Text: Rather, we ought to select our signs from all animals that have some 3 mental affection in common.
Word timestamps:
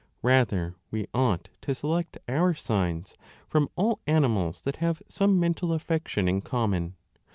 Rather, 0.23 0.73
we 0.89 1.05
ought 1.13 1.49
to 1.61 1.75
select 1.75 2.17
our 2.27 2.55
signs 2.55 3.13
from 3.47 3.69
all 3.75 3.99
animals 4.07 4.59
that 4.61 4.77
have 4.77 4.99
some 5.07 5.33
3 5.33 5.37
mental 5.39 5.73
affection 5.73 6.27
in 6.27 6.41
common. 6.41 6.95